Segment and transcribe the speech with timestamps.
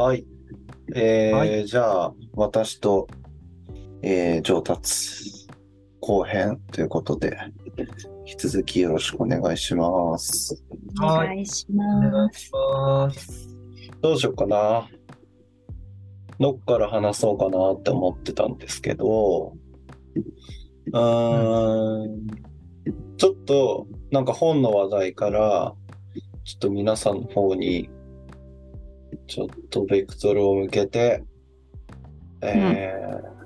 [0.00, 0.24] はい。
[0.94, 3.06] えーはいじゃあ、私と、
[4.00, 5.46] えー上達
[6.00, 7.36] 後編ということで、
[8.26, 10.64] 引き続きよろしくお願いします。
[11.02, 12.40] お願いします。
[12.46, 13.48] します。
[14.00, 14.88] どうしようかな。
[16.38, 19.52] どっから話そうかなって思ってたんですけど、
[20.94, 22.26] うーん、
[23.18, 25.74] ちょっと、なんか本の話題から、
[26.44, 27.90] ちょっと皆さんの方に、
[29.26, 31.24] ちょっとベクトルを向けて、
[32.42, 33.40] えー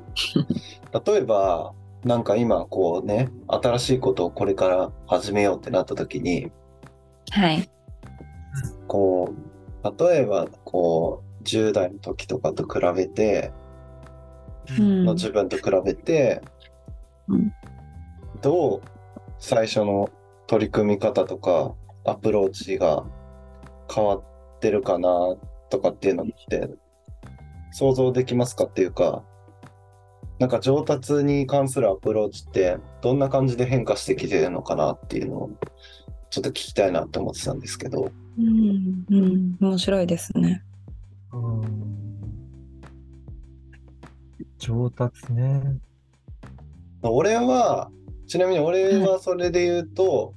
[1.04, 6.52] 例えば、なんか今こうね、新しいことをこれから始めようってなった時に、
[7.30, 7.68] はい。
[8.87, 9.34] こ
[9.82, 13.52] う、例えば、こう、10代の時とかと比べて、
[14.78, 15.04] うん。
[15.04, 16.42] の自分と比べて、
[17.26, 17.52] うん。
[18.40, 18.82] どう
[19.38, 20.10] 最初の
[20.46, 23.04] 取り組み方とかアプローチが
[23.92, 24.23] 変わっ
[24.60, 25.35] てるかな
[25.74, 26.68] とかっていうのって
[27.72, 29.24] 想像できますかっていうか、
[30.38, 35.50] なんか上達に関するアプローチってどんな感じで変化してきてるのかなっていうのを
[36.30, 38.12] ちょっと聞きたいなって思ってたんですけど。
[38.38, 40.62] うん、うん、面白いですね。
[41.32, 41.95] うん
[44.58, 45.62] 上達ね。
[47.02, 47.90] 俺は、
[48.26, 50.34] ちなみに俺はそれで言うと、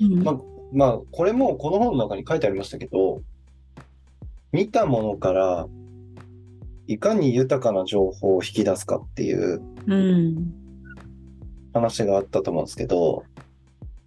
[0.00, 0.40] うんま
[0.72, 3.22] まあ、これもこの本の中に書いてありましたけど、
[4.52, 5.66] 見たものから
[6.86, 10.52] いかに豊かな情報を引き出すかっていううん、
[11.72, 13.24] 話があったと思うんですけど、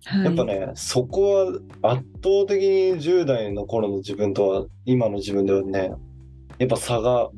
[0.05, 0.25] はい。
[0.25, 5.91] やっぱね、そこは圧倒的に10代の頃の自分とは今の自分ではね、
[6.59, 7.29] やっぱ差が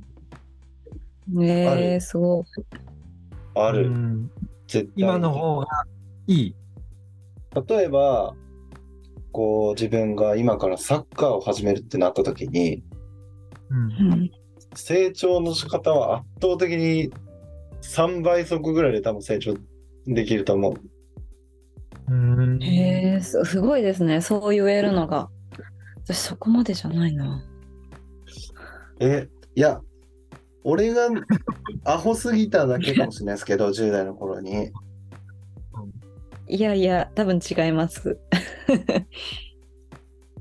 [1.42, 2.46] えあるー、すごい。
[3.56, 3.88] ある。
[3.88, 4.32] うん
[4.68, 5.68] 絶対に今の方が
[6.28, 6.56] いい。
[7.68, 8.34] 例えば、
[9.32, 12.93] こう自分が今からサッカーを始めるってなった時に、うんうん、
[14.76, 17.12] 成長の仕方は圧倒的に
[17.82, 19.56] 3倍速ぐらいで多分成長
[20.08, 20.74] できると思う。
[22.10, 24.22] うんへえすごいですね。
[24.22, 25.30] そう言えるのが。
[26.06, 27.44] 私そこまでじゃないな。
[29.00, 29.80] え、いや、
[30.64, 31.10] 俺が
[31.86, 34.70] アホすぎただけかもしれないですけど、 10代の頃に。
[36.48, 38.20] いやいや、多分違います。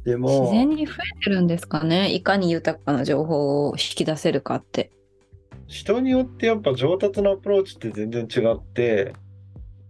[0.04, 2.12] 自でも、然に増えてるんですかね？
[2.12, 4.90] いかに豊かな情報を引き出せるかって。
[5.68, 9.14] 人によってやっぱ上達のアプローチって全然違って、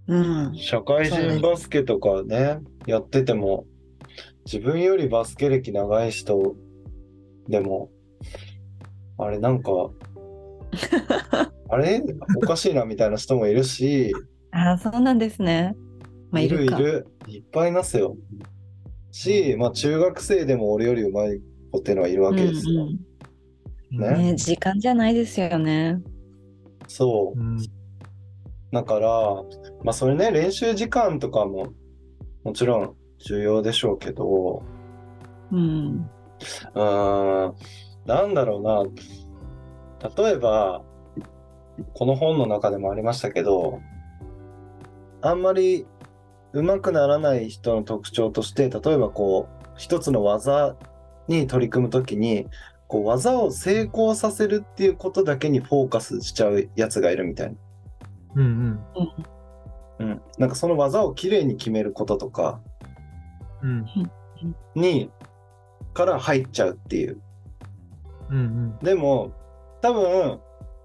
[0.06, 0.16] う
[0.50, 0.54] ん。
[0.56, 3.64] 社会人バスケとかね、やってても、
[4.44, 6.56] 自分よりバスケ歴長い人
[7.48, 7.90] でも、
[9.18, 9.70] あれなんか、
[11.68, 12.02] あれ？
[12.36, 14.12] おかしいなみたいな人もいるし、
[14.50, 15.74] ああ、そうなんですね。
[16.30, 16.64] まあ、いいる。
[16.64, 18.16] いる、いっぱいいますよ。
[19.12, 21.40] し、まあ中学生でも俺より上手い
[21.70, 22.82] 子っていうのはいるわけですよ。
[22.82, 22.98] うんね
[23.90, 26.00] うんね、時間じゃないですよね。
[26.88, 27.42] そうう。
[27.42, 27.58] ん
[28.72, 29.08] だから、
[29.84, 31.74] まあそれね、練習時間とかも
[32.42, 34.62] もちろん重要でしょうけど、
[35.52, 36.10] うん。
[36.74, 37.54] うーん、
[38.06, 40.24] なんだろうな。
[40.24, 40.82] 例えば、
[41.94, 43.80] この本の中でもありましたけど、
[45.20, 45.86] あんまり
[46.52, 50.76] 上手くならない人の特徴として、例えばこう、一つの技
[51.28, 52.48] に取り組むときに、
[52.88, 57.54] こう技を成功させるっていうことだけにフォーカスしちゃうやつがいるみたいな。
[58.36, 58.80] うん
[59.98, 60.22] うん。
[60.36, 62.60] なんかその技をきれいに決めることとか
[63.62, 63.86] うん
[64.74, 65.10] に、
[65.94, 67.20] から入っちゃうっていう。
[68.30, 69.32] うんうんでも、
[69.80, 70.40] 多分、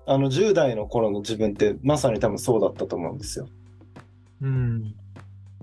[0.05, 3.47] あの10代の頃の自分ってまさに多分そうだったと思うんですよ。
[4.41, 4.95] うん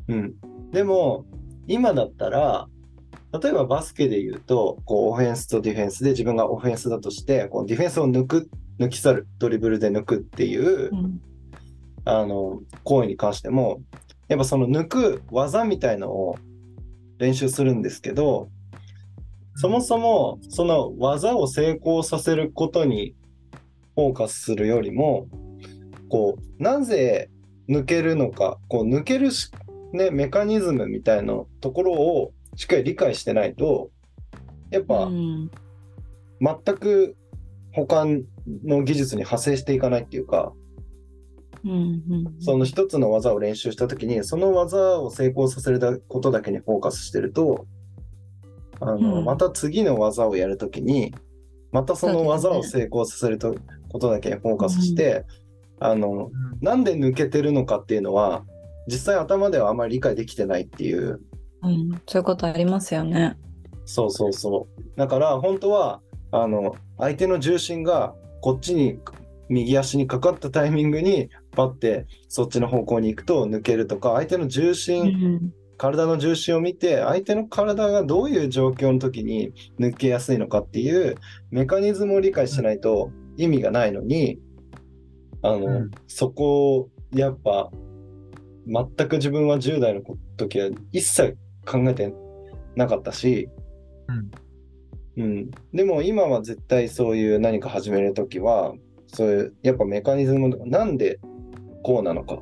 [0.08, 0.34] うん。
[0.70, 1.24] でも、
[1.66, 2.68] 今だったら、
[3.40, 11.20] 例えばバスケで言うと、こう、オフェンスとディフェンスで自分がオフェンスだとして、こうディフェンスを抜く、抜き去る、ドリブルで抜くっていう、うん
[12.04, 13.80] あの、行為に関しても、
[14.28, 16.36] やっぱその抜く技みたいのを
[17.18, 18.48] 練習するんですけど、
[19.56, 23.14] そもそもその技を成功させることに
[23.94, 25.26] フォーカスするよりも、
[26.10, 27.30] こう、なぜ
[27.68, 29.50] 抜けるのか、こう、抜けるし、
[29.96, 33.90] ね、メカニズムみたいなところをしっかり理解してないと、
[34.70, 35.50] やっぱうん。
[36.40, 37.16] 全く
[37.72, 38.04] 他
[38.64, 40.52] の技術に派生していかないっていうか、
[41.64, 47.66] うんうんその一つの技を練習したときに、その技を成功させることだけにフォーカスしてると、
[48.80, 49.24] あの、うん。
[49.24, 51.14] また次の技をやるときに、
[51.72, 53.56] またその技を成功させると
[53.88, 55.24] ことだけにフォーカスして、
[55.80, 56.30] あの、
[56.60, 58.44] なんで抜けてるのかっていうのは、
[58.86, 61.20] 実際頭ではあんまり理解できてないっていう、
[61.62, 63.38] うんそういうことありますよね。
[63.86, 64.98] そうそうそう。
[64.98, 66.00] だから本当は、
[66.30, 68.98] あの、相手の重心がこっちに、
[69.48, 81.16] 右足にかかったタイミングに、パッてそっちの方向に行くと抜けるとか、相手の重う心、ん体の重心を見て、相手の体がどういう状況の時に抜けやすいのかっていう
[81.50, 84.38] メカニズムを理解してないと意味がないのに、
[85.42, 87.70] あの、うんそこをやっぱ、
[88.66, 90.02] 全く自分は10代の
[90.36, 92.14] 時は一切考えて
[92.76, 93.48] なかったし、
[95.16, 95.50] うん。
[95.72, 98.74] でも今は絶対そういう何か始めるときは、
[99.06, 101.20] そういう、やっぱメカニズム、なんで
[101.82, 102.40] こうなのか、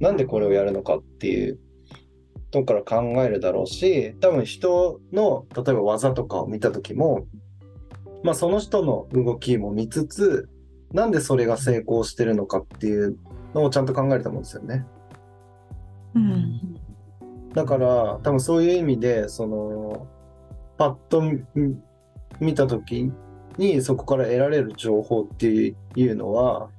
[0.00, 1.58] なんでこれをやるのかっていう
[2.50, 7.26] とこから考えるだろうし、多分人の、例えば技とかを見たときも、
[8.22, 10.48] まあその人の動きも見つつ、
[10.92, 13.18] なんでそれが成功してるのかっていう
[13.54, 14.86] のをちゃんと考えると思うんですよね。
[16.14, 16.78] うん
[17.54, 20.06] だから、多分そういう意味で、その、
[20.78, 21.44] パッと見
[22.40, 23.12] 見たとき
[23.58, 25.74] に、そこから得られる情報ってい
[26.06, 26.70] うのは、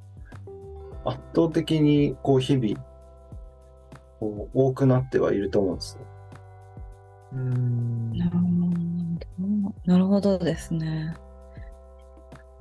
[1.05, 2.75] 圧倒的に、こう、日々、
[4.19, 6.05] こう多くなってはいると思うんですよ。
[7.33, 8.53] うんなるほど
[9.85, 11.13] なるほどですね。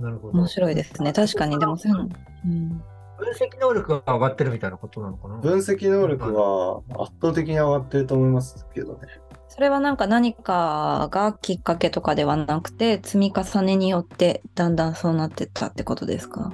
[0.01, 0.39] なるほど。
[0.39, 1.13] 面白いですね。
[1.13, 2.09] 確かに、でもそういうの、
[2.47, 2.83] うん、
[3.19, 5.37] 分析能力が上がってるみたいなことなのかな？
[5.37, 9.01] 分析能力は圧倒的に上がってると思いますけどね。
[9.49, 16.51] それはなんか何かがきっかけとかではなくて、積み重ねによってだんだんそうなってったってことですか？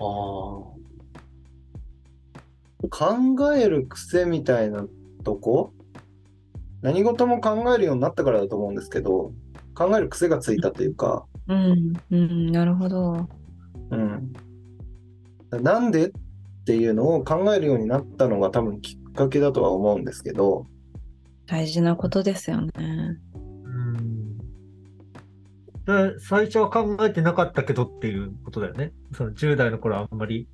[0.00, 0.06] ああ。
[2.88, 4.86] 考える癖みたいな
[5.22, 5.72] とこ？
[6.82, 9.32] 何事も考えるようになったからだと思うんですけど、
[9.74, 13.28] 考える癖がついたというか、うん、うん、なるほど。
[15.52, 15.62] うん。
[15.62, 16.12] なんでっ
[16.64, 20.66] ていうのを考えるようになったのが多分きっかけだとは思うんですけど、
[21.46, 22.70] 大事なことですよね。
[23.64, 24.38] うん
[25.86, 28.92] で最初は考えてなかったけどっていうことだよね。
[29.12, 30.48] その10代の頃はあんまり。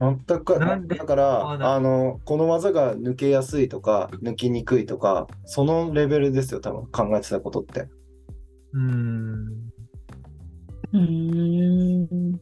[0.00, 0.96] 全く、なんで？
[0.96, 7.86] だから、あの、この技が抜けやすいとか、抜きにくいとか、そのレベルですよ、多分考えてたことって。
[8.72, 9.70] うん。
[10.92, 12.40] うーん。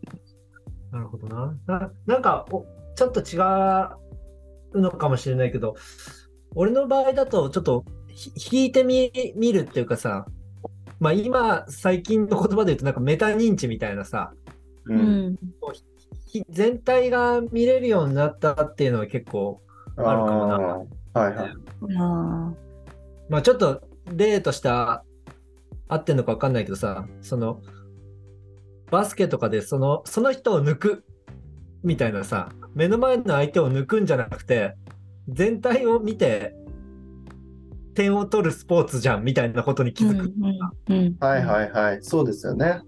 [0.92, 1.58] なるほどな。
[1.66, 2.64] ななんかお、
[2.94, 3.36] ちょっと違
[4.72, 5.76] うのかもしれないけど、
[6.54, 10.26] 俺の場合だと、ちょっとひ引いてみ見るっていうかさ、
[11.00, 14.32] まあ今、最近の言葉で言うと、なんかメタ認知みたいなさ、
[14.86, 14.94] う。
[14.94, 15.38] うん
[16.50, 19.62] 全体が見れるようになったっていうのは結構
[19.96, 20.58] あるかもな。
[21.20, 21.52] はいはい。
[21.98, 22.52] あ
[23.28, 23.82] まあちょっと
[24.12, 25.02] 例としては
[25.88, 27.62] 合ってんのか分かんないけどさ、その
[28.90, 31.04] バスケとかでそのその人を抜く
[31.82, 34.74] みたいなさ、目の前の相手を抜くんじゃなくて、
[35.28, 36.54] 全体を見て
[37.98, 40.24] 点を取るスポーツじゃんみたいなことに気ーづく。
[40.26, 41.98] うんうんうんはいはいはい。
[42.00, 42.80] そうですよね。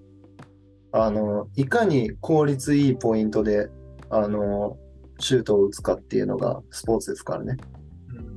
[0.93, 3.69] あの、いかに効率いいポイントで、
[4.09, 4.77] あの、
[5.19, 7.57] シュートを打つかっていうのがスポーツですからね。
[8.15, 8.31] うん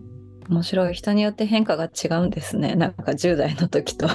[0.49, 0.93] 面白い。
[0.93, 2.75] 人によって変化が違うんですね。
[2.75, 4.07] なんか10代の時と。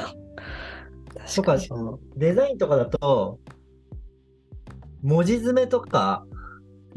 [1.35, 1.81] とか確かに。
[1.81, 3.39] うんデザインとかだと、
[5.03, 6.25] 文字詰めとか、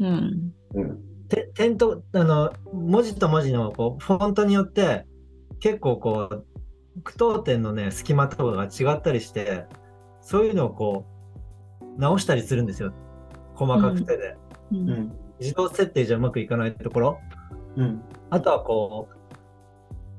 [0.00, 0.52] うん。
[0.74, 1.12] うん。
[1.32, 5.06] て点とあの文字と文字のこうフォントによって
[5.60, 6.46] 結構こう
[7.02, 9.64] 句読点のね隙間とかが違ったりして
[10.20, 11.06] そういうのをこ
[11.80, 12.92] う直したりするんですよ
[13.54, 14.36] 細かく手で、
[14.72, 15.12] うんうん。
[15.40, 17.18] 自動設定じゃうまくいかないところ
[17.76, 18.02] うん。
[18.28, 19.16] あとはこう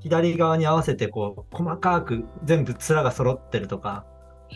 [0.04, 4.06] 左側に合わせてこう細かく全部面が揃ってるとか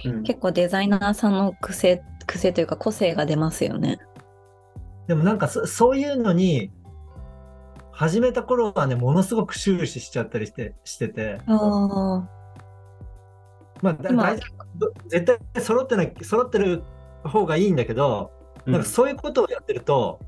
[0.05, 0.23] うん。
[0.23, 3.99] 結構デザイナーさんの癖、癖というか個性が出ますよね。
[5.07, 6.69] でもなんかそそういうのに
[7.91, 11.39] 始めた頃はねものすごく終始しちゃったりしてしてて。
[13.81, 14.39] まあ、大
[15.07, 16.81] 絶対揃ってない、揃ってる
[17.23, 18.31] 方がいいんだけど、
[18.65, 20.19] なんかそういうことをやってると、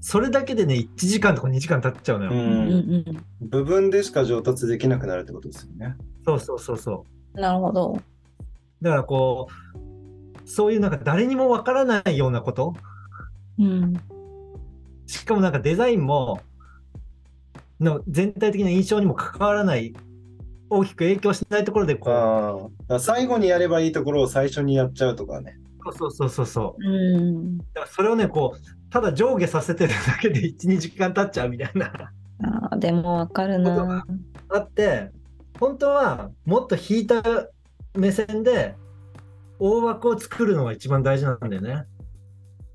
[0.00, 2.30] それだけでね、1時間とか2時間経っちゃうのよ。
[2.32, 2.34] う。
[2.34, 5.96] うんんうん部分でしか上達できなくなるってことですよね。
[6.24, 7.40] そうそうそうそうん。
[7.40, 7.92] なるほど。
[7.92, 8.84] う。
[8.84, 9.48] だからこ
[10.44, 12.74] う、そういうなんか誰にもわからないようなこと、
[13.58, 13.94] うん。
[15.06, 16.40] しかもなんかデザインも、
[17.80, 19.94] の全体的な印象にも関わらない、
[20.70, 25.58] 大きく影響しないところでこう、最後にやればいいところを最初にやっちゃうとかね。
[25.92, 26.84] そうそうそうそう。
[26.84, 27.58] うん。
[27.58, 31.86] だからそれをね、こう、ただ上下させてるだけで1、2時間経っちゃうみたいな。
[32.44, 34.04] ああ、でもわかるな。
[34.48, 35.10] あって
[35.58, 37.22] 本当はもっと引いた
[37.94, 38.76] 目線で
[39.58, 41.84] 大枠を作るのが一番大事なんだよね。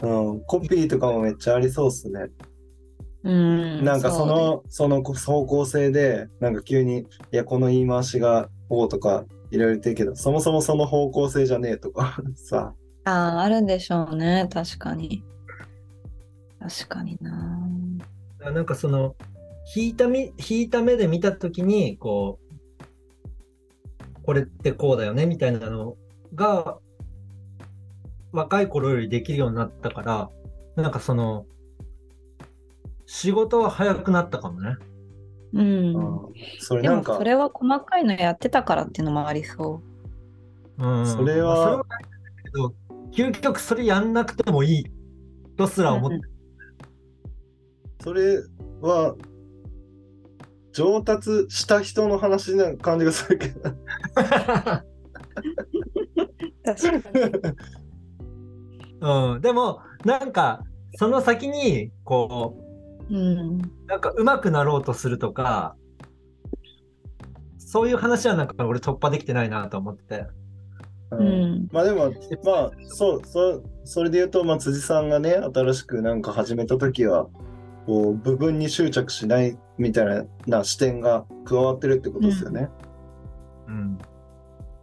[0.01, 0.41] うん。
[0.41, 2.27] コピーとかもめっちゃありそうっすね。
[3.23, 3.85] うん。
[3.85, 12.73] なんかその、その方向性で、なんか急に、いや、この言い回しがこうとか、いろいろ言ってるけど、そもそもその方向性じゃねえとか さ。
[13.05, 14.47] ああ、あるんでしょうね。
[14.51, 15.23] 確かに。
[16.61, 17.59] 確かにな。
[18.39, 19.15] なんかその、
[19.75, 25.97] 引いたみ、引いた目で見たときに、こう、これってこうだよね、みたいなの
[26.35, 26.77] が、
[28.31, 30.29] 若い頃よりできるようになったから、
[30.75, 31.45] なんかその、
[33.07, 34.77] 仕事は早くなったかもね。
[35.53, 35.95] うん。
[35.95, 39.81] うんそれでなんかもそれは細かいのやってたからっていうのもありそ
[40.77, 41.05] うん。
[41.05, 41.85] それはまあ
[42.51, 42.71] それは
[43.11, 44.85] 究極それやんなくてもいい
[45.57, 45.83] とすう。
[45.83, 46.19] ら思って、
[48.03, 48.39] それ
[48.81, 49.15] は
[50.73, 53.61] 上達した人の話な感じがするけど。
[56.63, 57.55] 確かに。
[59.01, 59.41] うん。
[59.41, 60.63] でも、なんか、
[60.95, 62.57] その先に、こ
[63.09, 63.57] う、うん。
[63.87, 65.75] なんか上手くなろうとするとか、
[67.57, 70.25] そういう話はなんか俺突破できてないなと思ってて。
[71.11, 71.67] うん。
[71.71, 72.11] まあでも、
[72.45, 77.27] まあ、そう、そう、それで言うと、まあ、辻さんがね、新しくなんか始めたときは、
[77.91, 82.69] こう、部分に執着しないみたいな視点が加わってるってことですよね。
[83.67, 83.97] うん。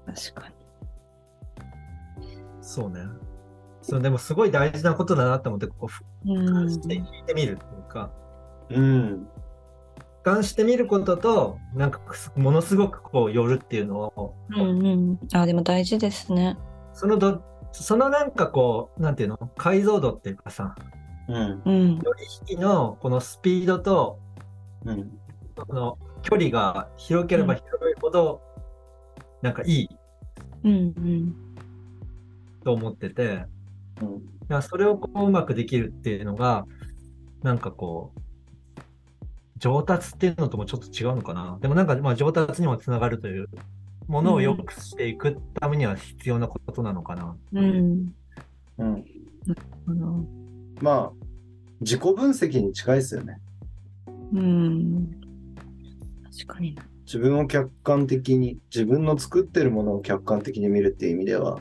[0.05, 0.55] 確かに。
[2.61, 3.01] そうね。
[3.81, 6.67] そう、でもすごい大事なことだなと思って、こう、俯うん。
[6.67, 8.11] 瞰して聞いてみるっていうか、
[8.69, 9.27] うん。
[10.23, 12.03] 俯瞰してみることと、なんか
[12.37, 15.19] ものすごくこう寄るっていうのを、うんうん。
[15.33, 16.59] あ、でも大事ですね。
[16.93, 19.39] そのど、そのなんかこう、なんていうの？
[19.57, 20.75] 解像度っていうかさ、
[21.29, 21.63] うん。
[21.65, 21.97] うん。
[21.99, 24.19] より引きのこのスピードと、
[24.85, 25.19] うん。
[25.57, 28.41] その距離が広ければ広いほど、
[29.43, 29.89] なんかいい
[30.65, 31.35] うんうん。
[32.65, 33.45] と思ってて、
[34.01, 36.67] うんそれをこううまくできるっていうのが、
[37.43, 38.81] なんかこう、
[39.59, 41.59] 上達っていうのともちょっと違うのかな。
[41.61, 43.49] でもなんかまあ上達にもつながるという
[44.07, 47.37] ものを良くしていくためには必要なことなのかな。
[47.53, 48.15] うん。
[48.79, 49.05] うん。
[49.87, 50.25] あの
[50.81, 51.27] まあ、
[51.81, 53.39] 自己分析に近いですよね。
[54.33, 55.11] うん。
[56.33, 56.85] 確かにな。
[57.05, 61.61] 自分を客観的に、自分の作ってるものを客観的に見るっていう意味では、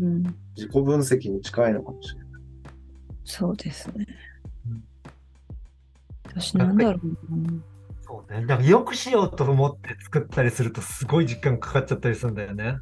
[0.00, 0.22] うん。
[0.56, 2.26] 自己分析に近いのかもしれない。
[3.24, 4.06] そうですね
[4.70, 4.84] うん。
[6.24, 7.52] 私なんだろうな。
[8.02, 8.46] そうね。
[8.46, 12.78] だから良くしようと思って作ったりするとすごい時間かかっちゃったりするんだよね。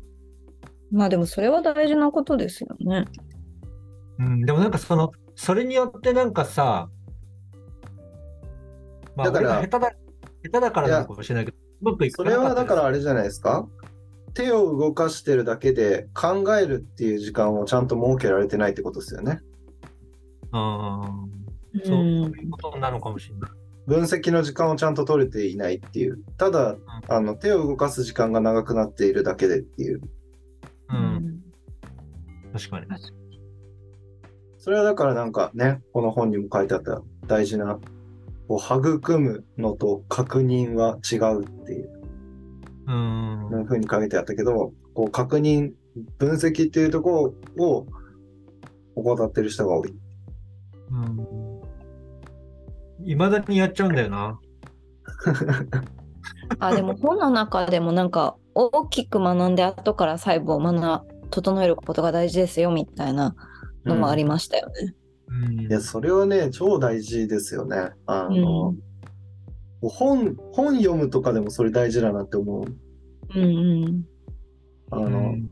[0.93, 3.07] まあでもそれは大事なことですよね。
[4.19, 4.43] うん。
[4.43, 6.89] でもなんかその、それによってなんかさ、
[9.17, 9.79] まあだから下手だ、
[10.43, 13.67] 下手だからなのかもしれないけど、うまくいかそれはだからあれじゃないですか？
[14.35, 19.41] 手を動かしてるだけで考えるっていう時間をちゃんと設けられてないってことですよね。
[20.51, 23.51] あーそう、そういうことなのかもしれない。
[23.87, 26.19] 分析の時間をちゃんと取れていないっていう。
[26.39, 26.77] ただ、
[27.09, 29.99] あの手を動かす時間が長くなっているだけでっていう。
[29.99, 30.01] う。
[30.91, 31.43] うんん。
[32.53, 32.87] 確かに。
[34.65, 37.79] それはだからなんかね、この本にも書いてあった大事な、
[38.49, 41.91] こう育むのと確認は違うっていう
[42.87, 43.67] うん。
[43.67, 45.73] ふうに書いてあったけど、こう確認、
[46.17, 47.87] 分析っていうところを
[48.97, 49.95] 怠ってる人が多い。
[53.05, 54.41] いまだにやっちゃうんだよな。
[56.59, 63.35] あ、でも本の中でもなんか大きく学んで後から細部を学整えることが大事ですよみたいな
[63.85, 64.95] のもありましたよね。
[65.29, 67.91] うんいや、それはね、超大事ですよね。
[68.07, 68.41] あうん。
[68.41, 68.75] の、
[69.81, 72.65] 本、本読むとかでもそれ大事だなって思う。
[73.35, 74.05] うんうん。
[74.91, 75.51] あの、うん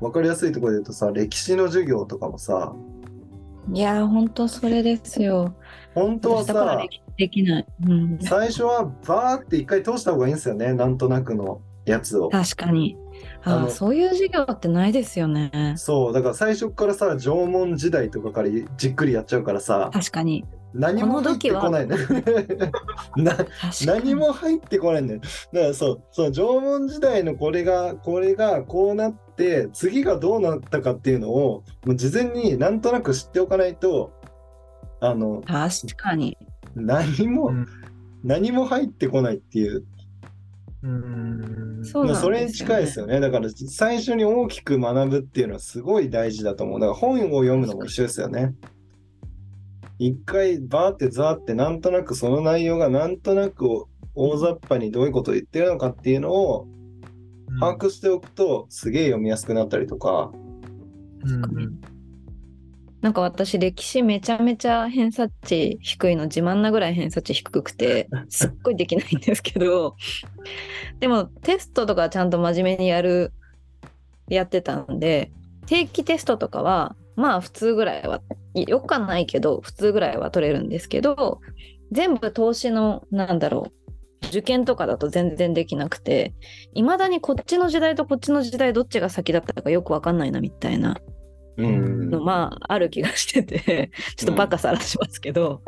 [0.00, 2.74] わかりやすいところで言うとさ、歴史の授業とかもさ、
[3.72, 5.54] いやー、ほんとそれですよ。
[5.94, 7.66] 本当はさ私だからで、きできない。
[7.88, 8.18] うん。
[8.20, 12.28] 最初はバーって一回通した方がいいんですよね、なんとなくのやつを。
[12.28, 12.98] 確かに。
[13.44, 15.74] ああのあ、そういう授業ってないですよね。
[15.76, 20.44] そう、だから最初からさ、縄文時代とかからじっくりやっちゃうからさ、確かに。
[20.72, 21.96] 何も入ってこないね。
[23.86, 25.20] 何も入ってこないんだよ。
[25.52, 34.12] だからそう、そう縄文時代のこれが、これがこうなって、次がどうなったかっていうのを、もう事前になんとなく知っておかないと、
[35.00, 36.36] あの、確かに。
[36.74, 37.66] 何も、うん
[38.24, 39.84] 何も入ってこないっていう、
[40.84, 42.14] うんそう。
[42.14, 43.18] それに近いですよね。
[43.20, 46.80] だから最初に大きく学ぶっていうのはすごい大事だと思う。
[46.80, 48.54] だから本を読むのも一緒ですよね。
[49.98, 56.66] 一回バーってザーってなんとなくその内容がなんとなく大雑把にどういうことを言ってるのかっていうのを
[57.60, 60.32] 把握しておくとすげえ読みやすくなったりとか、
[61.24, 61.93] うん
[63.04, 69.94] なんか私歴史めちゃめちゃ偏差値低いの自慢なぐらい偏差値低くて すっごいできないんですけど
[71.00, 73.34] でもテストとかちゃんと真面目にやる
[74.30, 75.30] やってたんで
[75.66, 78.22] 定期テストとかはまあ普通ぐらいは
[78.54, 81.40] よくはないけど普通ぐらいは取れるんですけど
[81.92, 83.70] 全部投資のなんだろ
[84.22, 86.32] う受験とかだと全然できなくて
[86.72, 91.23] いまだにこっちの時代とこっちの時代どっちが先だったかよくわかんないなみたいなうん。
[91.56, 95.62] のまあある気がしてて ちょっとバカさらしますけど、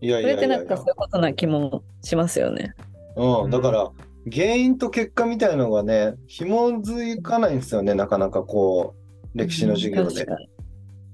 [0.00, 2.74] いやいそれってやいやいやなんかそういうことな気もしますよね。
[3.16, 3.90] うん、だから、
[4.32, 8.94] 原因と結果みたいのがね、紐づかないんですよね、なかなかこ
[9.34, 10.26] う、歴史の授業で確。
[10.26, 10.48] かに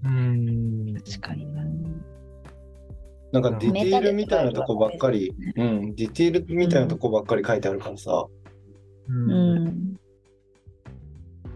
[0.05, 0.95] うん。
[0.95, 1.67] 確かにな
[3.33, 8.27] なんかディティールみたいなとこばっかり、うん、ディティールみたいなとこばっかり書いてあるからさ。
[9.09, 9.13] う。
[9.13, 9.99] うんん。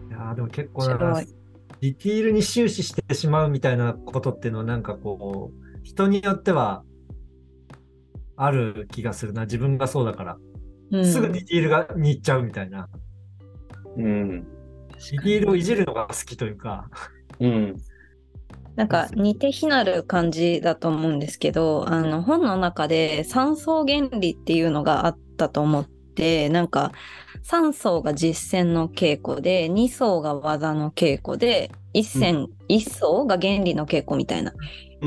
[0.09, 1.40] いやーでも結構面なんか白い。
[1.81, 6.83] ディティールに終始してしまうみたいなことっていうのはなんかこう、人によっては
[8.37, 9.41] ある気がするな。
[9.41, 10.37] 自分がそうだから。
[10.91, 12.87] うんすぐディティールがに行っちゃうみたいな。
[13.97, 14.29] うん。
[14.29, 16.89] ディティールをいじるのが好きというか。
[17.39, 17.77] うん。
[18.75, 26.00] なんか似て非なる感じだと思うんですけどあの本の中で三層原理っていうのがあったと思って
[26.49, 26.91] なんか
[27.43, 34.51] 3層が実践の稽古で2層が技の稽古で1線、一層が原理の稽古みたいな。
[34.51, 34.55] う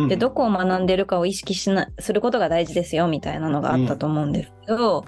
[0.06, 5.04] んでどこを学んでるかを意識しなすることが大事ですよみたいなのがあったと思うんですけど、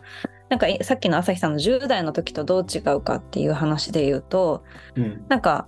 [0.48, 4.62] なんかいさっきの朝日さんの10代の時とどう違うかっていう話で言うと
[4.94, 5.24] うん。
[5.28, 5.66] なんか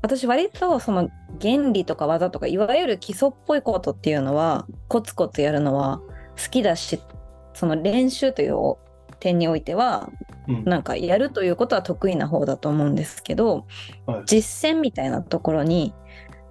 [0.00, 6.00] 私割とその原理とか技とかいわゆる基礎っぽいことっていうのはコツコツやるのは
[6.42, 6.98] 好きだし
[7.52, 8.76] その練習という
[9.20, 10.10] 点においては
[10.48, 13.66] うんなんかやるということは得意な方だと思うんですけど、
[14.06, 15.94] はい実践みたいなところに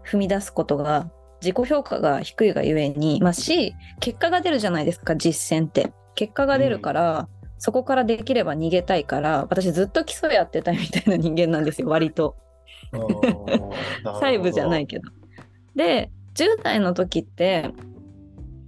[0.06, 1.12] 踏み出すことが
[1.42, 12.36] 自己評価が低いがゆえにまあし結果が出るじゃないですか実践って結果が出るから、そこからできれば逃げたいから私ずっと基礎やってたいみたいな人間なんですよ割と。
[14.04, 14.88] 細部じゃない。
[14.88, 15.10] けど。
[15.76, 17.72] で10代の時って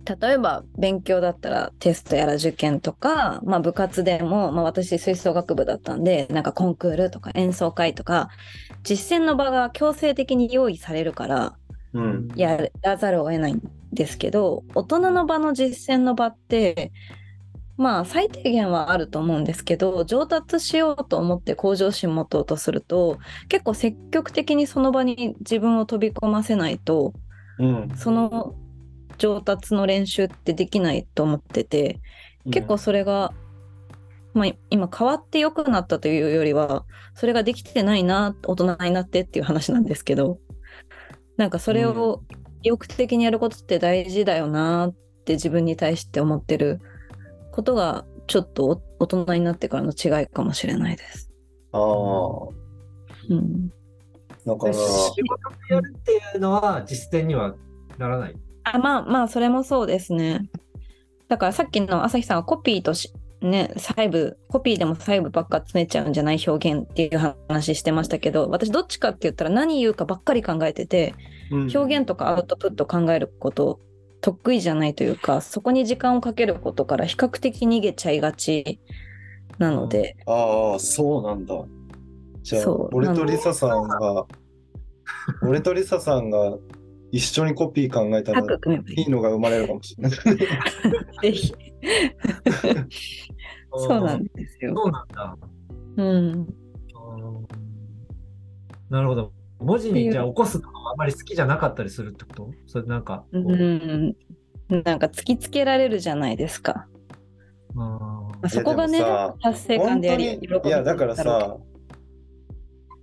[0.06, 8.30] 例えば勉強だったらテストやら受験とか、まあ、部活でも、まあ、私吹奏楽部だったんでなんかコンクールとか演奏会とか
[8.84, 11.56] 実践の場が強制的に用意されるから
[11.94, 12.28] うん。
[12.36, 13.62] やらざるを得ないん
[13.92, 16.92] ですけど大人の場の実践の場って
[17.78, 27.14] まあ最低限はあると思うんですけど上達しようと思って向上心持とうとすると結構積極的にその場に自分を飛び込ませないと
[27.60, 27.90] うん。
[27.96, 28.56] その
[29.22, 32.00] 上達の練習ってできないと思ってて
[32.50, 33.34] 結構それが、
[34.34, 40.40] まあ、今変わって良くなったというよりはそれができてないな大人になってっていう話なんですけど
[41.38, 42.24] なんかそれを
[42.64, 46.80] 意欲的にやることって大事だよなって自分に対して思ってる
[47.52, 51.32] ことがちょっとお大人になってからの違いかもしれないです。
[51.72, 51.82] ああ。
[53.30, 53.70] うん、
[54.46, 57.56] だから、仕事でやるっていうのは実践には
[57.98, 58.36] ならない？
[58.64, 60.50] あまあまあそれもそうですね。
[61.28, 71.16] だからさっきの朝日さんはコピーとしね細部コピーでも細部ばっか詰めちゃうんじゃない表現っていう話してましたけど私どっちかって言ったら何言うかばっかり考えてて
[71.52, 73.80] 表現とかアウトプット考えること
[74.20, 78.80] 得意じゃないというかそこに時間をかけることから比較的逃げちゃいがち
[79.62, 81.56] なので、ああ、そうなんだ。
[82.42, 84.26] じゃあ俺とリサさんが、
[85.44, 86.58] 俺とリサさんが
[87.12, 88.46] 一緒にコピー考えたらい
[88.96, 90.12] いいのが生まれるかもしれない。
[90.14, 90.16] い。
[91.22, 91.54] ぜひ
[93.76, 94.74] そうなんですよ。
[94.76, 95.38] そうなんだ。
[95.98, 96.48] うん、
[98.90, 99.34] なるほど。
[99.60, 102.52] 文字にじゃあ起こすのがあんまり好きじゃなかったりするってこと？
[102.66, 104.16] それなんか、うん、
[104.70, 106.88] なんか突きつけられるじゃないですか。
[107.76, 109.00] うんまあそこがね
[109.42, 111.58] 達成感であり本当にいや、だからさ、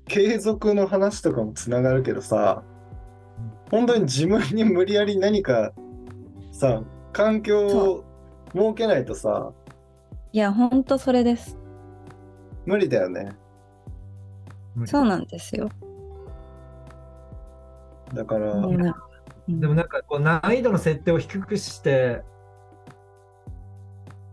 [0.09, 2.65] 継続の話とかもつながるけどさ、
[3.71, 5.73] 本当に自分に無理やり何か
[6.53, 8.05] さ、環境を
[8.53, 9.53] 設けないとさ、
[10.33, 11.59] いや本当それです。
[12.67, 13.33] 無理だよね。
[14.85, 15.69] そうなんですよ。
[18.15, 18.95] だから、うん
[19.49, 22.23] でもなんかこう難易度の設定を低くして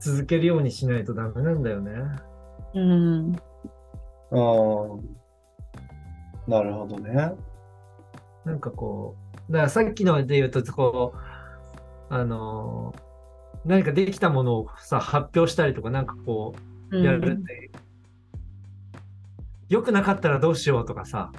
[0.01, 1.91] 続けるようにしないとダメなんだよね。
[2.73, 3.35] うん、
[4.31, 4.37] あ
[6.47, 7.31] あ、なるほどね。
[8.43, 13.05] なんかこう、だからさっきので言うと、こう、あのー
[13.65, 16.53] 何かできたものをさ、発表したりとか、なんかこ
[16.91, 17.71] う、やるって、
[19.69, 21.31] 良くなかったらどうしようとかさ、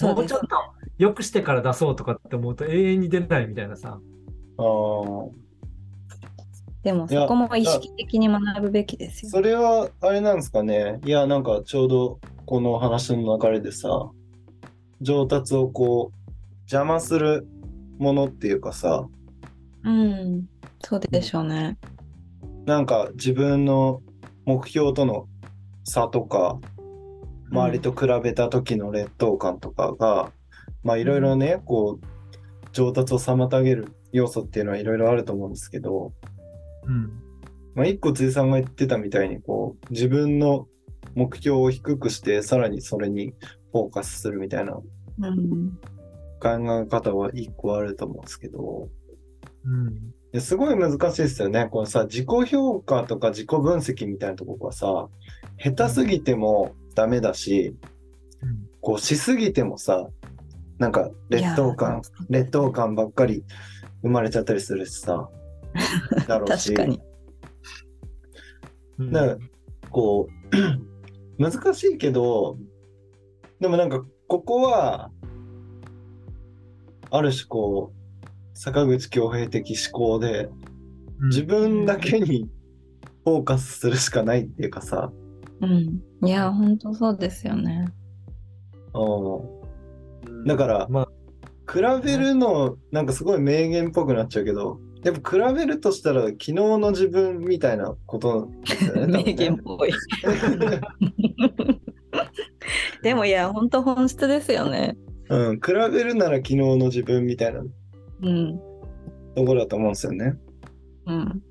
[0.00, 0.46] もうちょっと
[0.96, 3.98] 良くしてから出そうとかって思うと永遠に出ないみたいなさ。
[4.58, 4.64] ああ。
[6.84, 9.30] でもそこも意識的に学ぶべきですよ。
[9.30, 11.00] それは、あれなんですかね。
[11.04, 14.10] いや、なんかちょうどこの話の流れでさ、
[15.00, 16.23] 上達をこう、
[16.64, 17.46] 邪魔する
[17.98, 19.06] ものっていうかさ、
[19.84, 20.48] うん。
[20.82, 21.78] そうでしょうね。
[22.64, 24.02] なんか自分の
[24.46, 25.28] 目標との
[25.84, 26.58] 差とか、
[27.50, 30.32] 周りと比べた時の劣等感とかが、
[30.82, 32.06] まあいろいろね、こう、
[32.72, 36.12] 上達を妨げる要素っていうのはいろいろあると思うんですけど、
[36.86, 37.12] うん。
[37.74, 40.66] まあ一個辻さんが言ってたみたいに、こう、自分の
[41.14, 43.34] 目標を低くして、さらにそれに
[43.72, 44.78] フォーカスするみたいな
[45.20, 45.70] うん。
[45.70, 45.78] 考
[46.48, 48.88] え方は一個あると思うんですけど、
[49.64, 50.14] うん。
[50.32, 51.68] ですごい難しいですよね。
[51.70, 55.08] このさ、自己評価とか自己分析みたいなところがさ、
[55.58, 57.76] 下手すぎてもダメだし、
[58.42, 60.10] うんこうしすぎてもさ、
[60.78, 63.42] なんか劣等感、劣等感ばっかり
[64.02, 65.30] 生まれちゃったりするしさ、
[66.28, 67.00] だろうし、 確かに。
[68.98, 69.38] うんだから
[69.90, 72.58] こう、 難しいけど、
[73.58, 75.10] でもなんかここは、
[77.16, 82.50] ある種こう、坂口恭平的思考で、うん自分だけに
[83.24, 85.12] フォーカスするしかないっていうかさ、
[85.60, 86.00] うん。
[86.26, 87.86] いや、本当そうですよね。
[88.94, 91.08] うんだからまあ、
[91.72, 99.92] 比べるの、なんかすごい名言っぽくなっちゃうけど、やっぱ比べるとしたら昨日の自分みたいなことですよね名言っぽい。
[103.02, 104.96] でもいや、本当本質ですよね。
[105.28, 107.60] うん、比べるなら昨日の自分みたいな
[108.22, 108.58] うん。
[109.34, 110.34] ところだと思うんですよね。
[111.06, 111.42] うん。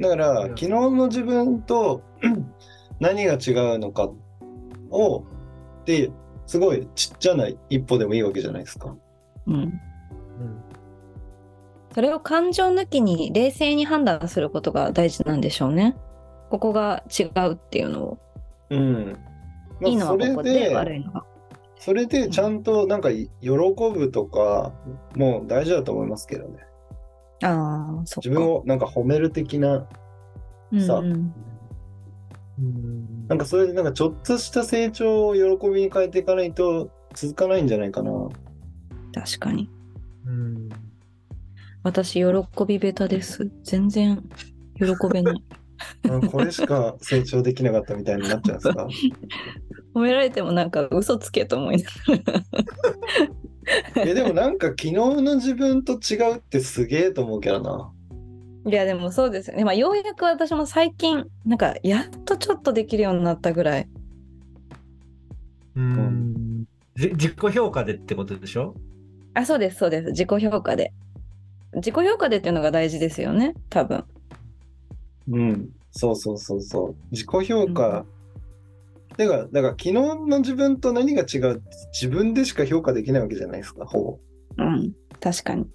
[0.00, 2.02] だから、うん昨日の自分と
[3.00, 4.10] 何が違うのか
[4.90, 5.24] を、
[5.84, 6.10] で、
[6.46, 8.94] すごいちっちゃな一歩でもいいわけじゃないですか。
[9.46, 9.54] うん。
[9.54, 9.72] うん
[11.94, 15.94] それを感情抜きに冷静に判断することが大事なんでしょうね。
[16.48, 18.18] ここが違うっていうのを。
[18.70, 19.18] うん。
[19.78, 21.26] まあいいのはここで悪いのは。
[21.84, 24.72] それでちゃんとなんか喜ぶとか
[25.16, 26.58] も大事だと思いますけどね。
[27.42, 28.20] ああ、そ。
[28.22, 29.88] 自分をなんか褒める的な、
[30.86, 31.34] さうんうん
[32.58, 38.12] うんなんかそれでなんかちょっとした成長を喜びに変えていかないと続かないんじゃないかな。
[39.12, 39.68] 確かに。
[40.24, 40.68] うん
[41.82, 43.50] 私、喜びベタです。
[43.64, 44.22] 全然
[44.76, 45.44] 喜べない。
[46.08, 48.86] あこれしか成長できなかったみたいになっちゃうんですか？
[49.94, 52.44] 褒められてもなんか嘘つけと思いなが
[53.96, 57.92] えでもなんか昨日の自分と違うってすげえと思うけどな。
[58.64, 58.70] ら。
[58.70, 59.64] いや、でもそうですよね。
[59.64, 63.88] まあ、ようやく私も最近、なんか、やっとちょっとできるようになったぐらい。
[65.74, 68.74] うんじ自己評価でってことでしょ？
[69.34, 70.10] あ、そうです、そうです。
[70.10, 70.92] 自己評価で。
[71.74, 74.04] 自己評価でっていうのが大事ですよね、多分。
[75.28, 75.70] うん。
[75.90, 76.94] そうそうそうそう。
[77.10, 78.04] 自己評価。
[79.16, 81.56] てか、だから昨日の自分と何が違う？
[81.56, 84.18] って自分でしか評価できないわけじゃないですか、ほ
[84.56, 85.66] うん、確かに。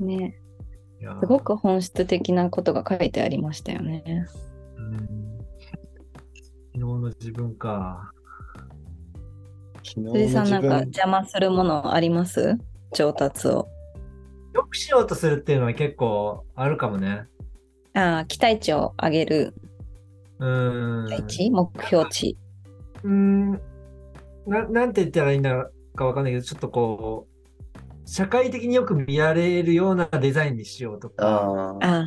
[0.00, 0.38] ね
[1.20, 4.26] すごく本質的なことが書いてありましたよね。
[4.76, 4.96] うん
[6.72, 8.10] 昨日の自分か。
[9.82, 10.78] 辻さん自なんか分。
[10.80, 12.58] 邪魔するものあります？
[12.92, 13.68] 上達を。
[14.54, 17.26] よくしようとするっていうのは結構あるかもね。
[17.94, 19.54] ああ、期待値を上げる。
[20.38, 21.06] うん。
[21.26, 22.36] 値目標値。
[23.04, 23.52] うん
[24.46, 24.68] な。
[24.68, 31.78] なんて言ったらいいんだかわかんないけど、ちょっとこう、社会的によく見られるようなデザインにしようとか、ああ。
[31.80, 32.06] ああ、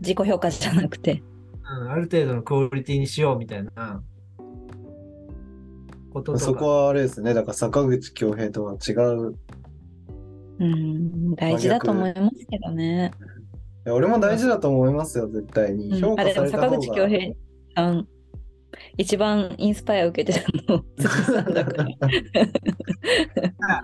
[0.00, 1.22] 自己評価じゃなくて。
[1.82, 4.02] うん、ある程度のクオリティにしようみたいな
[6.12, 6.44] こととか。
[6.44, 7.32] そこはあれですね。
[7.32, 9.34] だから坂口恭平とは違う。
[10.58, 13.12] うん、大事だと思いますけどね。
[13.86, 15.98] いや俺も大事だと思いますよ、絶対に。
[16.00, 16.78] 評うん、あ価れでも坂された方が。
[16.78, 17.34] 口恭平
[17.74, 18.08] さん、
[18.96, 21.88] 一番インスパイア受けてたの、 辻さんだから。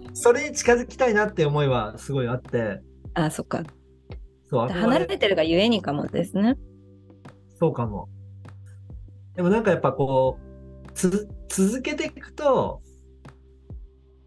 [0.14, 2.80] それに近づきたいなって思いはすごいあって、
[3.14, 3.62] ああ、そっか。
[4.48, 6.56] そう、離れてるがゆえにかもですね。
[7.58, 8.08] そうかも。
[9.34, 10.38] でもなんかやっぱこ
[10.86, 12.82] う、つ続けていくと、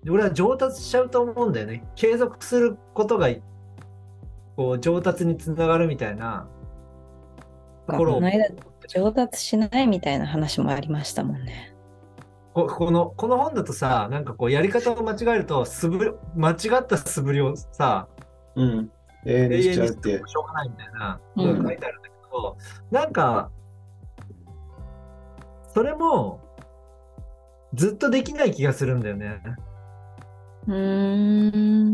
[0.09, 1.83] 俺は上達しちゃうと思うんだよね。
[1.95, 3.29] 継続することが、
[4.55, 6.47] こう、上達につながるみたいな
[7.87, 8.21] ところを
[8.89, 11.73] 上達しないみたいな話もありましたもんね。
[12.53, 18.07] ここのこの本だとさ、なんかこう、やり方を間違えると、素振り間違った素振りをさ、
[18.55, 18.91] うん。
[19.25, 19.85] 永遠にしちゃ。
[19.85, 22.57] しょうがないみたいなうん書いてあるんだけど、
[22.91, 23.51] なんか、
[25.73, 26.39] それも、
[27.75, 29.41] ずっとできない気がするんだよね。
[30.67, 31.51] うー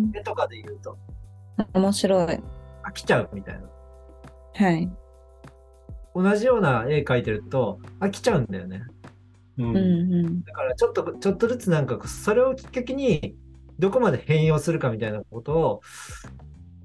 [0.08, 0.12] ん。
[0.16, 0.98] 絵とかで言うと。
[1.74, 2.42] 面白い。
[2.84, 3.62] 飽きちゃうみたいな。
[4.54, 4.90] はい。
[6.16, 8.84] 同じような絵描いてると飽きちゃうんだよね。
[9.58, 10.44] ううんうん。
[10.44, 13.36] だからちょっと、ちょっとずつなんか、それをきっかけに、
[13.80, 15.82] どこまで変容するかみたいなことを、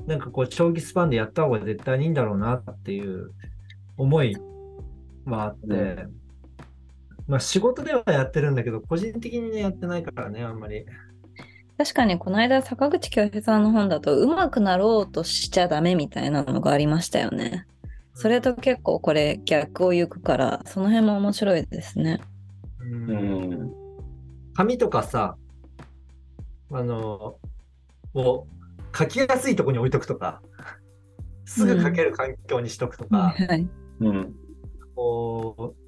[0.06, 3.32] なんかこう、長期スパンでやった方が絶対にいいんだろうなっていう
[3.96, 4.36] 思い
[5.24, 6.12] はあって、う
[7.28, 10.84] まあ仕事ではやってるんだけど、個人的にね、やってないからね、あんまり。
[11.76, 17.66] 確かにこの間坂口恭平さんの本だと上手くなろうとしちゃダメみたいなのがありましたよね。
[18.14, 22.20] それと結構これ逆を行くからその辺も面白いですね。
[22.80, 23.14] うんう
[23.66, 23.72] ん。
[24.54, 25.36] 紙とかさ、
[26.72, 27.38] あの、
[28.14, 28.46] を
[28.96, 30.42] 書きやすいとこに置いとくとか、
[31.44, 33.68] すぐ書ける環境にしとくとか、はい。
[34.00, 34.34] うん。
[34.94, 35.80] こう、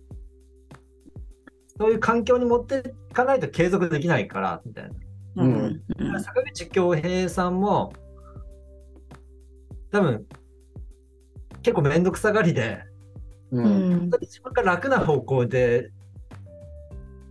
[1.79, 4.91] そういう環境に持っていかないと継続できないから、みたいな。
[5.45, 7.93] うんうん坂口恭平さんも、
[9.91, 10.27] 多分、
[11.63, 12.85] 結構めんどくさがりで、
[13.51, 13.59] う。
[13.59, 15.91] うんん自分が楽な方向で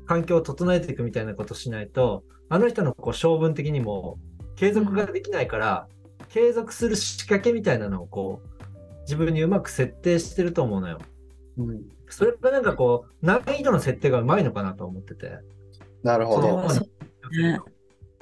[0.06, 4.18] 環境を整えていくみたいなことをしないと、あの人のこう性分的にも
[4.56, 5.88] 継続ができないから、
[6.30, 11.00] 継続する仕掛けみたいなのをこう、自分にうまく設定してると思うのよ。
[11.58, 15.40] うんそれがなんかこう、難易度の設定がうまいのかなと思ってて。
[16.04, 16.86] なるほそど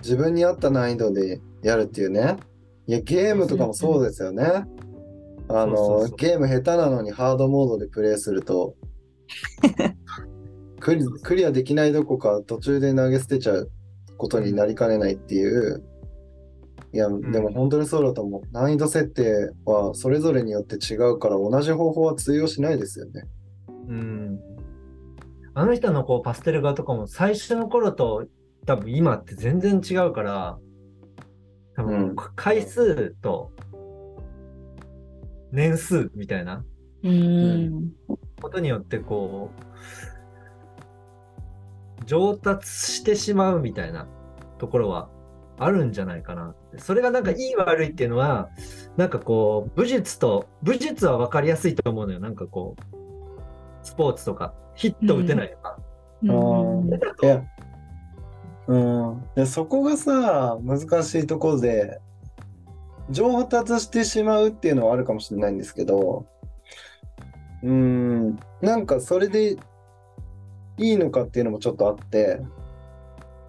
[0.03, 2.37] 自分に合った難易度でやるっていうね。
[2.85, 4.65] いや、ゲームとかもそうですよね。
[5.51, 8.75] あのゲーム下手なのにハードモードでプレイすると、
[10.79, 13.71] クリクリアできないどこか途中で投げ捨てちゃう
[14.17, 15.83] ことになりかねないっていう。
[16.91, 18.41] いや、んでも本当にそうだと思う。
[18.51, 23.23] 難易度設定はそれぞれによって違うから同じ方法は通用しないですよね。
[23.87, 24.39] うん。
[25.55, 28.25] あの人のこうパステル画とかも最初の頃と
[28.65, 30.57] 多分今って全然違うから、
[31.75, 33.51] 多うん分回数と
[35.51, 36.63] 年数みたいな
[37.03, 37.91] うん
[38.41, 39.51] ことによってこ
[42.01, 44.07] う、上達してしまうみたいな
[44.57, 45.09] ところは
[45.57, 46.79] あるんじゃないかなって。
[46.79, 48.49] それがなんかいい悪いっていうのは、
[48.97, 52.19] なんかこう、武術と、武術は分かりやすいと思うのよ。
[52.19, 52.83] なんかこう、
[53.85, 55.77] スポーツとか、ヒット打てないとか。
[56.23, 57.43] うんいや、
[58.67, 59.23] うん。
[59.35, 61.99] で、そこがさ、難しいところで、
[63.09, 66.25] 上達してしまうっていうのはあるかもしれないんですけど、
[67.63, 69.57] うん、なんかそれで
[70.77, 72.41] いいのかっていうのもちょっとあって、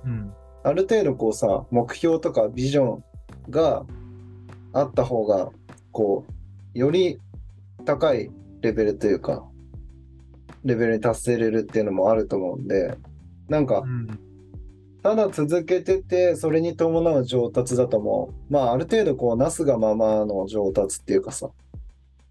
[0.04, 0.32] うん。
[0.62, 3.04] ある程度こうさ、目標とかビジョン
[3.48, 3.84] が
[4.72, 5.50] あった方が、
[5.92, 6.24] こ
[6.74, 7.20] う、より
[7.84, 9.44] 高いレベルというか、
[10.64, 12.96] レベルに達せれるっていうのもあると思うんで、
[13.48, 14.29] なんかう、ん。
[15.02, 21.50] ただ続けてて、それに伴う上達だとも、まあ、ある程度こう、なすがままの上達っていうかさ、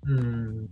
[0.06, 0.70] うん。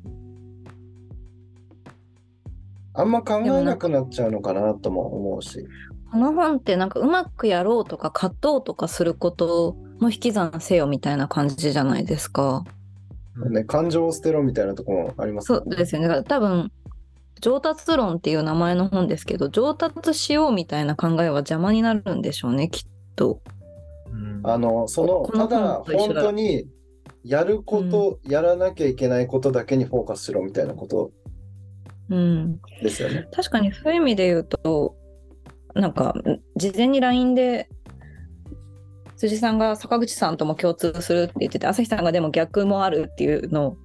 [2.93, 5.67] あんま考えなくなっちゃうのかなとも思うし。
[6.11, 12.63] この本ってなんかうまくやろうとか葛藤とかすることの引き算せよみたいな感じじゃないですか。
[13.51, 16.23] ね、感情を捨てろみたいなところもありますそうですよね。
[16.23, 16.71] 多分
[17.41, 23.41] 上達論っていう名前の本ですけど上達しようみたいな考えは邪魔になるんでしょうねきっと。
[24.11, 26.67] うんあの、その、ただ本当に
[27.23, 31.11] やること、やらなきゃいけないことだけにフォーカスしろみたいなこと
[32.09, 33.27] うん、ですよね。
[33.33, 34.95] 確かにそういう意味で言うと
[35.75, 36.15] なんか
[36.55, 37.69] 事前に LINE で
[39.17, 43.77] 辻さんが坂口さんとも共通するって言ってて朝日さんがでも逆もあるっていうのを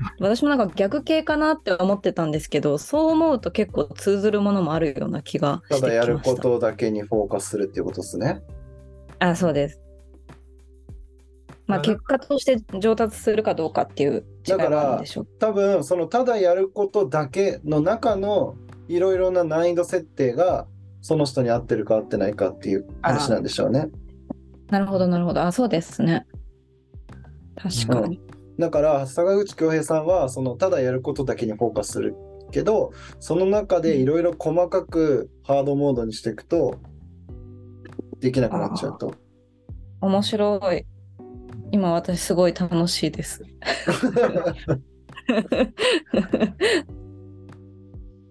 [0.18, 5.86] 私もなんか逆系かなって思ってたんですけどそう思うと結構通ずるものもあるような気がしてきました。
[5.86, 8.42] ただやることだけにフォーカスするっていうことですね。
[9.18, 9.80] あそうです。
[11.66, 15.26] まあまあ結果として上達するかどうかっていう違いがあるんでしょう。
[15.38, 18.56] 多分、そのただやることだけの中の
[18.88, 20.66] いろいろな難易度設定が
[21.00, 23.88] その人に合ってるか合ってないかっていう話なんでしょうね。
[24.68, 25.42] なるほどなるほど。
[25.42, 26.26] あそうですね。
[27.56, 28.20] 確かに。
[28.60, 32.14] だから坂口恭平さんはそのただやることだけにフォーカスする
[32.52, 36.78] けどその中でいろいろ細かくハードモードにしていくと
[38.20, 39.14] できなくなっちゃうと。
[40.00, 40.86] 面白い。
[41.72, 43.42] 今私すごい楽しいです。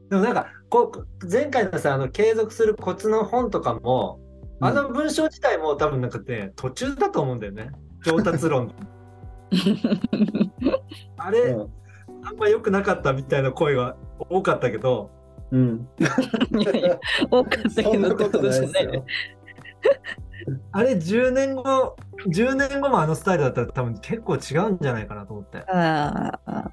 [0.09, 4.19] でもなんか、こう、前回のさ、あの、継続するコツの本とかも、
[4.61, 7.71] あの文章自体も多分なんかね、途中だと思うんだよね。
[8.03, 8.73] 上達論。
[11.17, 11.69] あれ、うん
[12.23, 13.95] あんま良くなかったみたいな声が
[14.29, 15.09] 多かったけど、
[15.51, 15.87] うん。
[16.59, 18.69] いやいや、多かったそんなけどってことですよ。
[20.71, 21.95] あれ10年後、
[22.27, 25.59] 10年後もあのスタイルだったら多分結構違うんじゃないかなと思って。
[25.69, 26.71] ああ、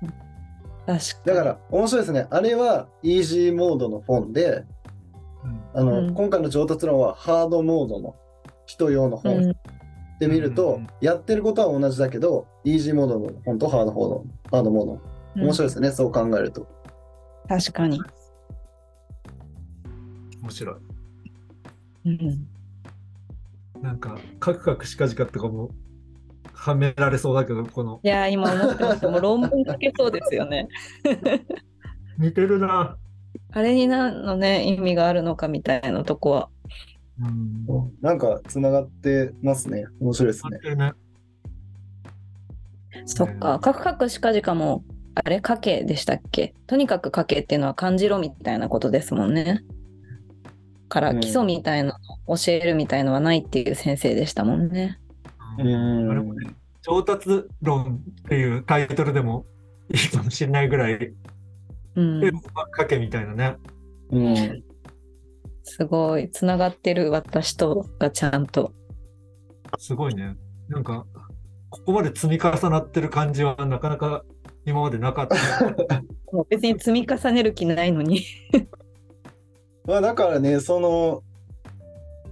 [0.86, 0.98] 確かに。
[1.26, 2.26] だから、面白いですね。
[2.30, 4.64] あれは、イージーモードの本で、
[5.74, 8.16] あの、うん今回の上達論は、ハードモードの
[8.66, 9.56] 人用のう本
[10.16, 14.24] ん、で見ると、うんやってることは同じだけど、イージーモードの本とハードモード、
[14.56, 15.42] ハードモード。
[15.42, 16.66] 面白いですね、そう考えると。
[17.48, 18.00] 確かに。
[20.42, 20.76] 面白い。
[22.06, 22.48] うん
[23.82, 25.70] なんか、カクカクしかじかとかも
[26.52, 29.08] はめられそうだけど、このいや、今思ってました。
[29.08, 30.68] もう論文書けそうですよね。
[32.18, 32.96] 似てるな。
[33.52, 36.48] あれに何のね、意味があるのかみたいなとこは。
[37.20, 37.66] うん。
[38.00, 39.86] なんか、つながってますね。
[40.00, 40.92] 面白いですねね。
[43.04, 46.54] そっか、カクカクしかじかも、あれ、書けでしたっけ？
[46.66, 49.62] とにかく書けっていうのは漢字ろみたいなことですもんね。
[50.88, 54.98] から、うん基礎みたいなのを教えるみたいのはないっていう先生でしたもんね。
[55.58, 56.38] うあれもん。
[56.38, 56.50] ね、
[56.82, 59.46] 上達論っていうタイトルでも
[59.90, 61.12] いいかもしれないぐらい、
[61.94, 62.32] うん絵を
[62.78, 63.56] 描けみたいなね。
[64.10, 64.64] うん。
[65.66, 68.72] すごい、つながってる私とがちゃんと。
[69.78, 70.36] すごいね。
[70.68, 71.04] なんか、
[71.70, 74.24] ここまで積み重なってる感じはなかなか
[74.64, 75.36] 今までなかった。
[76.32, 78.22] もう別に積み重ねる気ないのに。
[79.84, 81.22] まあ、だからね、その、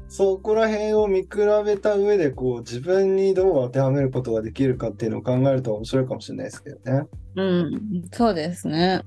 [0.09, 1.29] そこら辺を見比
[1.64, 7.07] べた上で、こう、自分にどう当てはめることができるかっていうのを考えると面白いかもしれないですけどね。
[7.35, 9.03] うん、そうですね。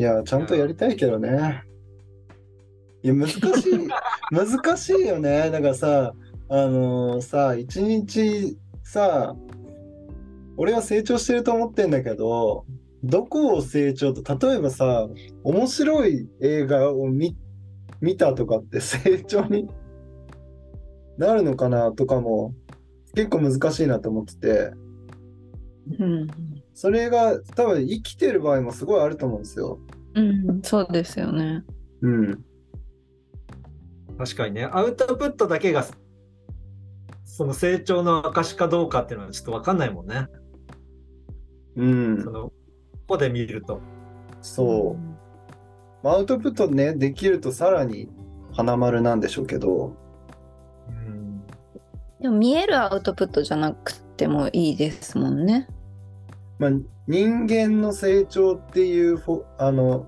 [0.00, 1.62] いや、ちゃんとやりたいけどね。
[3.02, 3.42] いや、難しい、
[4.32, 5.50] 難しいよね。
[5.50, 6.14] だからさ、
[6.48, 9.36] あのーさ、一日さ、
[10.56, 12.64] 俺は成長してると思ってんだけど、
[13.04, 15.06] どこを成長と、例えばさ、
[15.44, 17.36] 面白い映画を見、
[18.00, 19.68] 見たとかって成長に
[21.18, 22.54] なるのかなとかも
[23.14, 24.70] 結構難しいなと思ってて、
[25.98, 26.26] うん、
[26.74, 29.78] それが多分生きてる場合もすごいあると思うんですよ。
[30.14, 31.64] うん、そうですよね。
[32.02, 32.30] うん。
[32.30, 32.36] に。
[34.18, 34.68] 確かにね。
[34.70, 35.86] アウトプットだけが、
[37.24, 40.26] その成長の証かどうかっていうのはちょっとわかんないもんね。
[41.76, 42.30] うんそ。
[42.30, 42.52] の、こ
[43.08, 43.80] こで見ると。
[44.42, 46.04] そう。
[46.04, 48.08] まあアウトプットね、できるとさらに
[48.52, 49.96] 花丸なんでしょうけど、
[50.88, 51.46] うん。
[52.20, 55.68] でも見えるアウトプットじゃなくてもいいですもんね。
[56.60, 56.70] まあ、
[57.08, 60.06] 人間の成長っていうフォ、あの、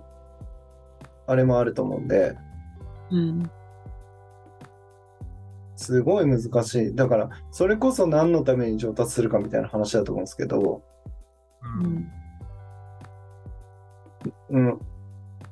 [1.26, 2.36] あれもあると思うんで、
[3.10, 3.50] うん、
[5.76, 6.94] すごい難しい。
[6.94, 10.82] だから、それこそ何のために上達するかみたいな話だと思うんですけど、
[11.80, 11.80] う
[14.50, 14.80] うんん、うん。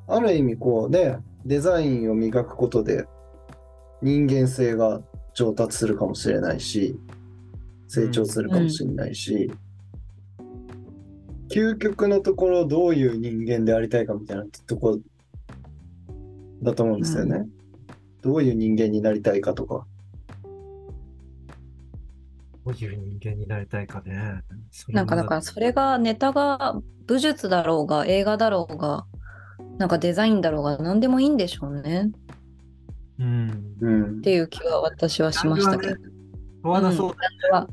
[0.07, 3.07] ある意味、こうね、デザインを磨くことで
[4.03, 5.01] 人間性が
[5.33, 6.95] 上達するかもしれないし、
[7.89, 9.51] 成長するかもしれないし、
[11.51, 15.01] 究極のところどういう人間でありたいかみたいなところ
[16.63, 17.47] だと思うんですよね。
[18.23, 19.87] どういう人間になりたいかとか。
[22.65, 24.43] どういう人間になりたいかね。
[24.71, 29.07] それなんかだからそれがネタが武術だろうが映画だろうが
[29.79, 32.11] なんかデザインだろうが何でもいいんでしょうね
[33.19, 33.75] うん。
[33.81, 34.21] うんっ。
[34.21, 35.97] ていう気は私はしましたけど。
[36.63, 37.15] 問わなそう
[37.51, 37.67] だ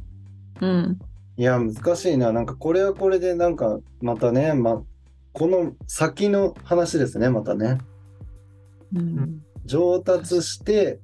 [0.61, 0.99] うん、
[1.37, 2.31] いや、難しいな。
[2.31, 4.83] なんかこれはこれで、なんかまたね、ま、
[5.33, 7.77] この先の話ですね、またね。
[8.95, 10.99] うん上達して、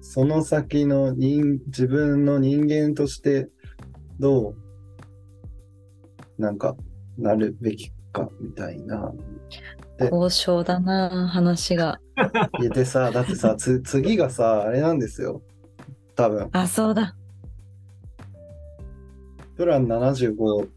[0.00, 3.48] その先の人自分の人間として
[4.18, 6.74] どうなんか
[7.16, 9.12] なるべきかみたいな。
[10.00, 12.00] 交渉だな話が。
[12.72, 15.42] でさ、だってさ、つ次がさ、あれなんですよ。
[16.16, 17.14] 多分、あそうだ。
[19.60, 20.68] プラン75、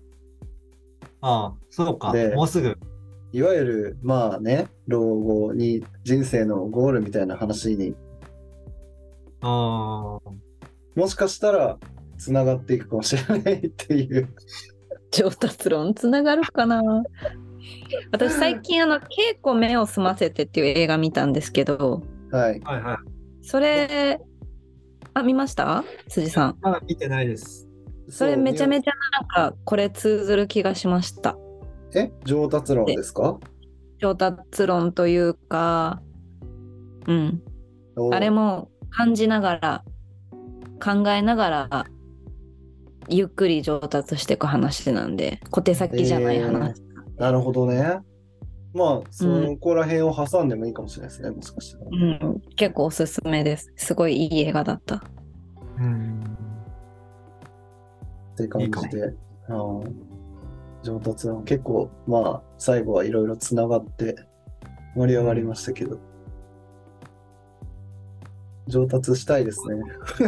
[1.22, 2.12] ああ、そうか。
[2.12, 2.78] でもうすぐ。
[3.32, 7.96] いわゆる、まあね、老後に人生のゴールみたいな話に
[9.40, 10.30] ああ。
[10.96, 11.78] もしかしたら
[12.18, 14.28] 繋がっていくかもしれないっていう。
[15.12, 16.84] 上達論つながるかな
[18.12, 22.60] 私最近あの「稽古目を澄ませて」っていう映画見たんですけどはい。
[22.60, 22.98] はいはい。
[23.44, 24.20] それ
[25.14, 25.86] あ見ました？
[26.10, 27.70] 辻さんまだ見てないです。
[28.14, 28.94] それめちゃめちちゃ
[29.38, 31.32] なんかこれ通ずる気がしました。
[31.32, 31.38] ゃ。
[31.96, 32.12] え？
[32.26, 33.40] 上達論ですか？
[34.00, 36.02] 上達論というか
[37.08, 37.42] うん。
[37.96, 39.84] おあれも感じながら
[40.84, 41.86] 考えながら
[43.10, 46.82] ゆっくり上達していく話なんで小手先じゃない話、
[47.18, 48.00] なるほどね。
[48.74, 49.26] まあ、そ
[49.60, 51.86] こら辺を挟んでもいいかもしれないですね、もしかしたら。
[51.92, 51.96] う
[52.30, 53.72] ん、結構おすすめです。
[53.76, 55.04] すごいいい映画だった
[58.34, 59.14] っていう感じで、
[59.50, 59.54] う
[59.84, 60.14] ん
[60.84, 64.16] 上達は結構、まあ、最後はいろいろつながって
[64.96, 65.98] 盛り上がりましたけど、
[68.68, 69.82] 上達したいですね。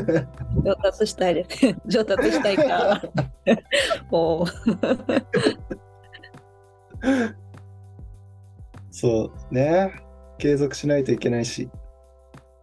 [0.64, 1.76] 上達したいです。
[1.86, 3.02] 上達したいか。
[4.12, 5.26] おー
[8.92, 9.94] そうね。
[10.38, 11.70] 継続しないといけないし、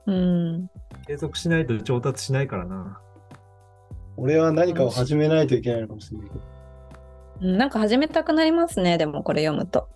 [0.07, 0.71] うん。
[1.07, 3.02] 継続しないと上達しないからな。
[4.23, 6.41] 俺は何かを始めないといけないのかもしれないけど。
[7.41, 9.89] うんなんか始めたくなりますねでもこれ読むと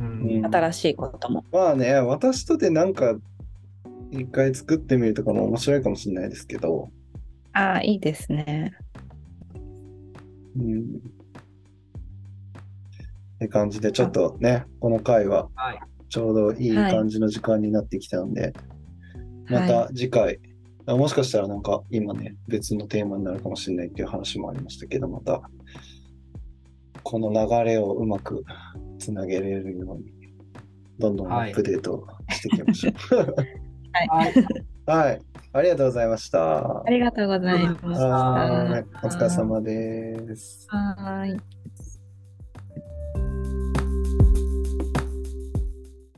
[0.00, 0.44] うん。
[0.44, 3.14] 新しいこともまあね、私とでなんか
[4.10, 6.90] 一回作ってみるとかも面白いかもしれないですけど、
[7.52, 8.76] ああいいですね
[10.58, 10.80] うん。
[10.80, 10.82] っ
[13.38, 15.80] て感じで、ちょっとね、この回ははい。
[16.08, 18.52] ちょうどいい感じの時間になってきたので、
[19.48, 20.45] まはた次回、あ
[20.86, 25.42] もしかしたらなんか今ね、別のテーマになるかもしれないっていう話もありましたけど、また、
[27.02, 28.44] この流れをうまく
[28.98, 30.12] つなげれるように、
[30.98, 33.34] どんどんアップデートしていきましょう。
[33.92, 34.32] はい。
[34.86, 35.20] はい、
[35.52, 36.82] ありがとうございました。
[36.84, 40.66] ありがとうございましたはい、お疲れ様です。
[40.70, 41.40] はーい